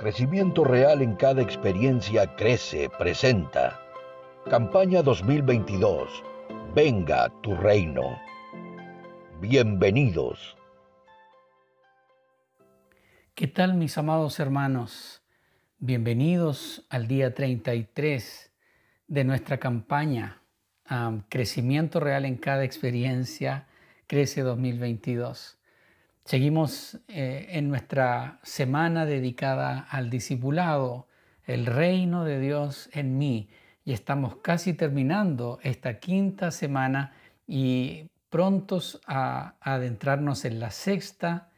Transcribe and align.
Crecimiento 0.00 0.64
Real 0.64 1.02
en 1.02 1.14
cada 1.14 1.42
experiencia 1.42 2.34
crece, 2.34 2.88
presenta. 2.88 3.78
Campaña 4.48 5.02
2022. 5.02 6.24
Venga 6.74 7.28
tu 7.42 7.54
reino. 7.54 8.18
Bienvenidos. 9.42 10.56
¿Qué 13.34 13.46
tal 13.46 13.74
mis 13.74 13.98
amados 13.98 14.40
hermanos? 14.40 15.22
Bienvenidos 15.78 16.86
al 16.88 17.06
día 17.06 17.34
33 17.34 18.52
de 19.06 19.24
nuestra 19.24 19.58
campaña 19.58 20.40
Crecimiento 21.28 22.00
Real 22.00 22.24
en 22.24 22.38
cada 22.38 22.64
experiencia 22.64 23.68
Crece 24.06 24.40
2022. 24.40 25.59
Seguimos 26.24 26.98
eh, 27.08 27.48
en 27.50 27.68
nuestra 27.68 28.38
semana 28.42 29.06
dedicada 29.06 29.80
al 29.80 30.10
discipulado, 30.10 31.08
el 31.44 31.66
reino 31.66 32.24
de 32.24 32.38
Dios 32.38 32.88
en 32.92 33.18
mí. 33.18 33.48
Y 33.84 33.92
estamos 33.92 34.36
casi 34.36 34.74
terminando 34.74 35.58
esta 35.62 35.98
quinta 35.98 36.50
semana 36.50 37.12
y 37.46 38.08
prontos 38.28 39.00
a, 39.06 39.56
adentrarnos 39.60 40.44
en 40.44 40.60
la 40.60 40.70
sexta 40.70 41.50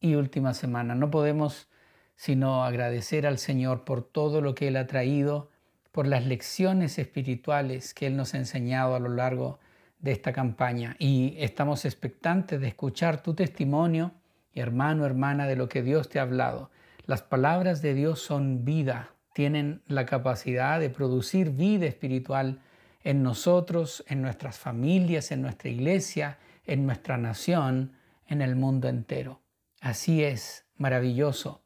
y 0.00 0.14
última 0.14 0.52
semana. 0.54 0.94
No 0.94 1.10
podemos 1.10 1.68
sino 2.14 2.64
agradecer 2.64 3.26
al 3.26 3.38
Señor 3.38 3.84
por 3.84 4.04
todo 4.04 4.40
lo 4.42 4.54
que 4.54 4.68
Él 4.68 4.76
ha 4.76 4.86
traído, 4.86 5.50
por 5.90 6.06
las 6.06 6.24
lecciones 6.24 6.98
espirituales 6.98 7.94
que 7.94 8.06
Él 8.06 8.16
nos 8.16 8.34
ha 8.34 8.38
enseñado 8.38 8.94
a 8.94 9.00
lo 9.00 9.08
largo 9.08 9.58
de 9.58 9.71
de 10.02 10.12
esta 10.12 10.32
campaña 10.32 10.96
y 10.98 11.36
estamos 11.38 11.84
expectantes 11.86 12.60
de 12.60 12.68
escuchar 12.68 13.22
tu 13.22 13.34
testimonio, 13.34 14.12
hermano, 14.52 15.06
hermana, 15.06 15.46
de 15.46 15.56
lo 15.56 15.68
que 15.68 15.82
Dios 15.82 16.08
te 16.08 16.18
ha 16.18 16.22
hablado. 16.22 16.70
Las 17.06 17.22
palabras 17.22 17.80
de 17.80 17.94
Dios 17.94 18.20
son 18.20 18.64
vida, 18.64 19.14
tienen 19.32 19.80
la 19.86 20.04
capacidad 20.04 20.78
de 20.80 20.90
producir 20.90 21.50
vida 21.50 21.86
espiritual 21.86 22.60
en 23.04 23.22
nosotros, 23.22 24.04
en 24.08 24.22
nuestras 24.22 24.58
familias, 24.58 25.30
en 25.30 25.40
nuestra 25.40 25.70
iglesia, 25.70 26.38
en 26.66 26.84
nuestra 26.84 27.16
nación, 27.16 27.92
en 28.26 28.42
el 28.42 28.56
mundo 28.56 28.88
entero. 28.88 29.40
Así 29.80 30.22
es, 30.22 30.66
maravilloso. 30.76 31.62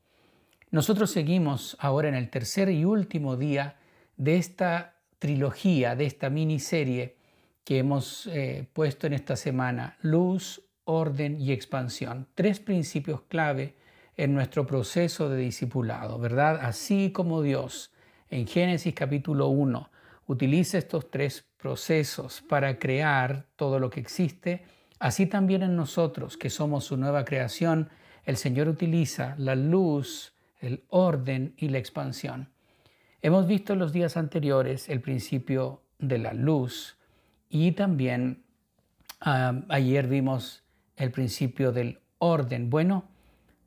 Nosotros 0.71 1.11
seguimos 1.11 1.77
ahora 1.81 2.09
en 2.09 2.15
el 2.15 2.29
tercer 2.29 2.69
y 2.69 2.85
último 2.85 3.37
día 3.37 3.77
de 4.17 4.37
esta 4.37 4.97
trilogía, 5.19 5.97
de 5.97 6.07
esta 6.07 6.29
miniserie 6.29 7.17
que 7.67 7.79
hemos 7.79 8.29
eh, 8.29 8.69
puesto 8.73 9.09
en 9.09 9.13
esta 9.13 9.35
semana, 9.35 9.97
luz, 10.01 10.63
orden 10.85 11.41
y 11.41 11.51
expansión. 11.51 12.29
Tres 12.37 12.61
principios 12.61 13.23
clave 13.23 13.75
en 14.17 14.35
nuestro 14.35 14.65
proceso 14.65 15.29
de 15.29 15.39
discipulado, 15.39 16.17
¿verdad? 16.21 16.61
Así 16.63 17.11
como 17.11 17.43
Dios 17.43 17.91
en 18.31 18.47
Génesis 18.47 18.95
capítulo 18.95 19.49
1 19.49 19.91
utiliza 20.29 20.79
estos 20.79 21.11
tres 21.11 21.45
procesos 21.57 22.41
para 22.49 22.79
crear 22.79 23.47
todo 23.57 23.81
lo 23.81 23.91
que 23.91 23.99
existe, 23.99 24.63
así 25.01 25.27
también 25.27 25.65
en 25.65 25.75
nosotros, 25.75 26.37
que 26.37 26.51
somos 26.51 26.85
su 26.85 26.97
nueva 26.97 27.25
creación, 27.25 27.91
el 28.25 28.37
Señor 28.37 28.69
utiliza 28.69 29.35
la 29.39 29.57
luz, 29.57 30.35
el 30.61 30.85
orden 30.89 31.55
y 31.57 31.71
la 31.71 31.79
expansión. 31.79 32.49
Hemos 33.23 33.49
visto 33.49 33.73
en 33.73 33.81
los 33.81 33.93
días 33.93 34.17
anteriores 34.17 34.89
el 34.89 35.01
principio 35.01 35.83
de 35.99 36.19
la 36.19 36.33
luz, 36.33 36.96
y 37.49 37.73
también 37.73 38.45
ayer 39.21 40.07
vimos 40.07 40.65
el 40.97 41.11
principio 41.11 41.73
del 41.73 42.01
orden. 42.19 42.71
Bueno, 42.71 43.05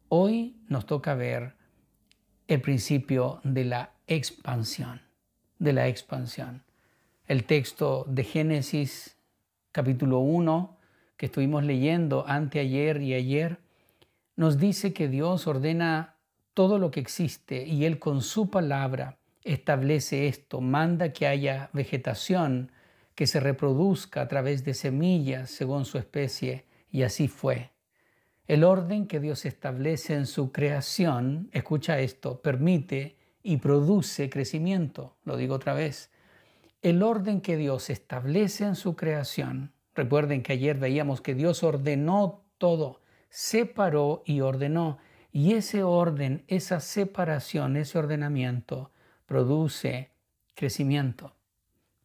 hoy 0.09 0.57
nos 0.67 0.85
toca 0.85 1.15
ver 1.15 1.55
el 2.47 2.61
principio 2.61 3.41
de 3.43 3.65
la 3.65 3.91
expansión, 4.07 5.01
de 5.59 5.73
la 5.73 5.87
expansión. 5.87 6.63
El 7.27 7.43
texto 7.43 8.05
de 8.07 8.23
Génesis 8.23 9.17
capítulo 9.71 10.19
1 10.19 10.77
que 11.19 11.25
estuvimos 11.25 11.63
leyendo 11.63 12.25
anteayer 12.27 13.01
y 13.01 13.13
ayer 13.13 13.59
nos 14.37 14.57
dice 14.57 14.93
que 14.93 15.09
Dios 15.09 15.47
ordena 15.47 16.15
todo 16.53 16.79
lo 16.79 16.91
que 16.91 17.01
existe 17.01 17.67
y 17.67 17.83
Él 17.83 17.99
con 17.99 18.21
su 18.21 18.49
palabra 18.49 19.17
establece 19.43 20.27
esto, 20.27 20.61
manda 20.61 21.11
que 21.11 21.27
haya 21.27 21.69
vegetación, 21.73 22.71
que 23.19 23.27
se 23.27 23.41
reproduzca 23.41 24.21
a 24.21 24.29
través 24.29 24.63
de 24.63 24.73
semillas 24.73 25.51
según 25.51 25.83
su 25.83 25.97
especie, 25.97 26.63
y 26.89 27.03
así 27.03 27.27
fue. 27.27 27.71
El 28.47 28.63
orden 28.63 29.07
que 29.07 29.19
Dios 29.19 29.43
establece 29.43 30.13
en 30.13 30.25
su 30.25 30.53
creación, 30.53 31.49
escucha 31.51 31.99
esto, 31.99 32.41
permite 32.41 33.17
y 33.43 33.57
produce 33.57 34.29
crecimiento, 34.29 35.17
lo 35.25 35.35
digo 35.35 35.55
otra 35.55 35.73
vez. 35.73 36.11
El 36.81 37.03
orden 37.03 37.41
que 37.41 37.57
Dios 37.57 37.89
establece 37.89 38.63
en 38.63 38.75
su 38.75 38.95
creación, 38.95 39.73
recuerden 39.95 40.41
que 40.41 40.53
ayer 40.53 40.77
veíamos 40.77 41.19
que 41.19 41.35
Dios 41.35 41.61
ordenó 41.61 42.45
todo, 42.57 43.01
separó 43.27 44.23
y 44.25 44.39
ordenó, 44.39 44.97
y 45.33 45.55
ese 45.55 45.83
orden, 45.83 46.45
esa 46.47 46.79
separación, 46.79 47.75
ese 47.75 47.99
ordenamiento 47.99 48.91
produce 49.25 50.11
crecimiento 50.55 51.33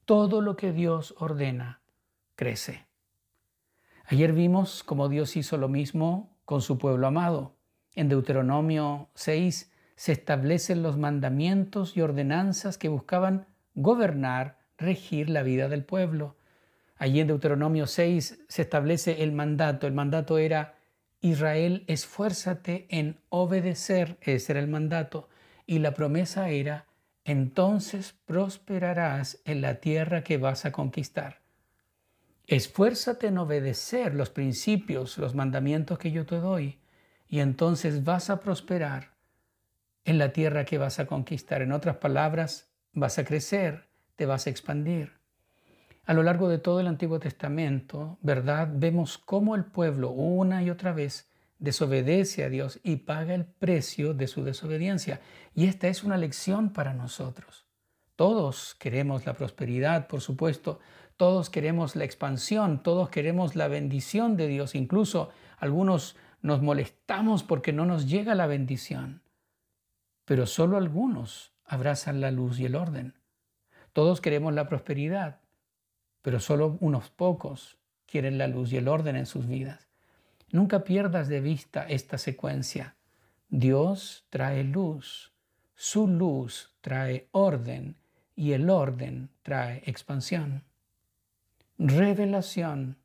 todo 0.04 0.40
lo 0.40 0.56
que 0.56 0.72
Dios 0.72 1.14
ordena 1.18 1.80
crece. 2.36 2.86
Ayer 4.06 4.32
vimos 4.32 4.82
cómo 4.84 5.08
Dios 5.08 5.36
hizo 5.36 5.56
lo 5.56 5.68
mismo 5.68 6.36
con 6.44 6.60
su 6.60 6.78
pueblo 6.78 7.06
amado. 7.06 7.54
En 7.94 8.08
Deuteronomio 8.08 9.08
6 9.14 9.72
se 9.96 10.12
establecen 10.12 10.82
los 10.82 10.98
mandamientos 10.98 11.96
y 11.96 12.02
ordenanzas 12.02 12.76
que 12.76 12.88
buscaban 12.88 13.46
gobernar, 13.74 14.58
regir 14.76 15.30
la 15.30 15.42
vida 15.42 15.68
del 15.68 15.84
pueblo. 15.84 16.36
Allí 16.96 17.20
en 17.20 17.28
Deuteronomio 17.28 17.86
6 17.86 18.44
se 18.48 18.62
establece 18.62 19.22
el 19.22 19.32
mandato. 19.32 19.86
El 19.86 19.94
mandato 19.94 20.38
era, 20.38 20.74
Israel, 21.20 21.84
esfuérzate 21.86 22.86
en 22.90 23.20
obedecer. 23.30 24.18
Ese 24.20 24.52
era 24.52 24.60
el 24.60 24.68
mandato. 24.68 25.28
Y 25.66 25.78
la 25.78 25.94
promesa 25.94 26.50
era, 26.50 26.86
entonces 27.24 28.14
prosperarás 28.26 29.40
en 29.44 29.60
la 29.60 29.76
tierra 29.76 30.22
que 30.22 30.38
vas 30.38 30.64
a 30.64 30.72
conquistar. 30.72 31.40
Esfuérzate 32.46 33.28
en 33.28 33.38
obedecer 33.38 34.14
los 34.14 34.28
principios, 34.28 35.16
los 35.16 35.34
mandamientos 35.34 35.98
que 35.98 36.10
yo 36.10 36.26
te 36.26 36.36
doy, 36.36 36.78
y 37.28 37.40
entonces 37.40 38.04
vas 38.04 38.28
a 38.28 38.40
prosperar 38.40 39.14
en 40.04 40.18
la 40.18 40.32
tierra 40.32 40.66
que 40.66 40.76
vas 40.76 40.98
a 40.98 41.06
conquistar. 41.06 41.62
En 41.62 41.72
otras 41.72 41.96
palabras, 41.96 42.68
vas 42.92 43.18
a 43.18 43.24
crecer, 43.24 43.88
te 44.16 44.26
vas 44.26 44.46
a 44.46 44.50
expandir. 44.50 45.12
A 46.04 46.12
lo 46.12 46.22
largo 46.22 46.50
de 46.50 46.58
todo 46.58 46.80
el 46.80 46.86
Antiguo 46.86 47.18
Testamento, 47.18 48.18
¿verdad? 48.20 48.68
Vemos 48.70 49.16
cómo 49.16 49.54
el 49.54 49.64
pueblo 49.64 50.10
una 50.10 50.62
y 50.62 50.68
otra 50.68 50.92
vez 50.92 51.30
desobedece 51.64 52.44
a 52.44 52.48
Dios 52.48 52.78
y 52.82 52.96
paga 52.96 53.34
el 53.34 53.44
precio 53.44 54.14
de 54.14 54.28
su 54.28 54.44
desobediencia. 54.44 55.20
Y 55.54 55.66
esta 55.66 55.88
es 55.88 56.04
una 56.04 56.16
lección 56.16 56.72
para 56.72 56.94
nosotros. 56.94 57.66
Todos 58.16 58.76
queremos 58.76 59.26
la 59.26 59.34
prosperidad, 59.34 60.06
por 60.06 60.20
supuesto, 60.20 60.78
todos 61.16 61.50
queremos 61.50 61.96
la 61.96 62.04
expansión, 62.04 62.82
todos 62.82 63.08
queremos 63.08 63.56
la 63.56 63.68
bendición 63.68 64.36
de 64.36 64.46
Dios, 64.46 64.74
incluso 64.74 65.30
algunos 65.58 66.16
nos 66.42 66.60
molestamos 66.60 67.42
porque 67.42 67.72
no 67.72 67.86
nos 67.86 68.08
llega 68.08 68.34
la 68.34 68.46
bendición, 68.46 69.22
pero 70.24 70.46
solo 70.46 70.76
algunos 70.76 71.52
abrazan 71.64 72.20
la 72.20 72.30
luz 72.30 72.60
y 72.60 72.66
el 72.66 72.74
orden. 72.74 73.14
Todos 73.92 74.20
queremos 74.20 74.52
la 74.52 74.68
prosperidad, 74.68 75.40
pero 76.20 76.40
solo 76.40 76.76
unos 76.80 77.10
pocos 77.10 77.78
quieren 78.06 78.38
la 78.38 78.48
luz 78.48 78.72
y 78.72 78.76
el 78.76 78.88
orden 78.88 79.16
en 79.16 79.26
sus 79.26 79.46
vidas. 79.46 79.93
Nunca 80.50 80.84
pierdas 80.84 81.28
de 81.28 81.40
vista 81.40 81.86
esta 81.88 82.18
secuencia. 82.18 82.96
Dios 83.48 84.26
trae 84.30 84.64
luz, 84.64 85.32
su 85.74 86.06
luz 86.06 86.74
trae 86.80 87.28
orden 87.32 87.96
y 88.36 88.52
el 88.52 88.70
orden 88.70 89.30
trae 89.42 89.82
expansión. 89.86 90.64
Revelación, 91.78 92.98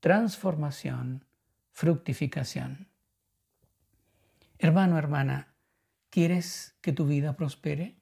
transformación, 0.00 1.24
fructificación. 1.72 2.88
Hermano, 4.58 4.98
hermana, 4.98 5.54
¿quieres 6.10 6.76
que 6.80 6.92
tu 6.92 7.06
vida 7.06 7.36
prospere? 7.36 7.96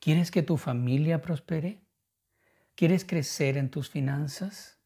¿Quieres 0.00 0.30
que 0.30 0.42
tu 0.42 0.56
familia 0.56 1.20
prospere? 1.20 1.82
¿Quieres 2.74 3.04
crecer 3.04 3.56
en 3.56 3.70
tus 3.70 3.90
finanzas? 3.90 4.77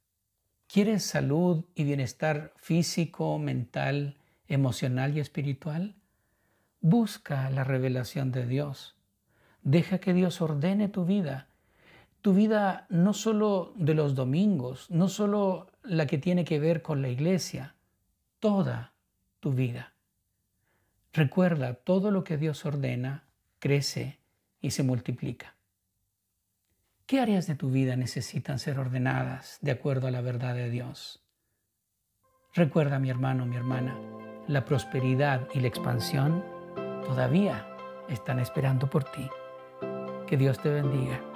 ¿Quieres 0.72 1.04
salud 1.04 1.66
y 1.74 1.84
bienestar 1.84 2.54
físico, 2.56 3.38
mental, 3.38 4.16
emocional 4.48 5.14
y 5.14 5.20
espiritual? 5.20 5.94
Busca 6.80 7.50
la 7.50 7.62
revelación 7.62 8.32
de 8.32 8.46
Dios. 8.46 8.96
Deja 9.62 9.98
que 9.98 10.14
Dios 10.14 10.40
ordene 10.40 10.88
tu 10.88 11.04
vida. 11.04 11.48
Tu 12.22 12.32
vida 12.32 12.86
no 12.88 13.12
solo 13.12 13.74
de 13.76 13.92
los 13.92 14.14
domingos, 14.14 14.90
no 14.90 15.08
solo 15.08 15.70
la 15.82 16.06
que 16.06 16.16
tiene 16.16 16.46
que 16.46 16.58
ver 16.58 16.80
con 16.80 17.02
la 17.02 17.10
iglesia, 17.10 17.74
toda 18.40 18.94
tu 19.40 19.52
vida. 19.52 19.92
Recuerda, 21.12 21.74
todo 21.74 22.10
lo 22.10 22.24
que 22.24 22.38
Dios 22.38 22.64
ordena 22.64 23.24
crece 23.58 24.20
y 24.62 24.70
se 24.70 24.82
multiplica. 24.82 25.54
¿Qué 27.12 27.20
áreas 27.20 27.46
de 27.46 27.56
tu 27.56 27.70
vida 27.70 27.94
necesitan 27.94 28.58
ser 28.58 28.78
ordenadas 28.78 29.58
de 29.60 29.72
acuerdo 29.72 30.06
a 30.06 30.10
la 30.10 30.22
verdad 30.22 30.54
de 30.54 30.70
Dios? 30.70 31.22
Recuerda, 32.54 32.98
mi 32.98 33.10
hermano, 33.10 33.44
mi 33.44 33.54
hermana, 33.54 33.94
la 34.48 34.64
prosperidad 34.64 35.46
y 35.52 35.60
la 35.60 35.68
expansión 35.68 36.42
todavía 37.04 37.66
están 38.08 38.38
esperando 38.38 38.88
por 38.88 39.04
ti. 39.04 39.28
Que 40.26 40.38
Dios 40.38 40.58
te 40.62 40.70
bendiga. 40.70 41.31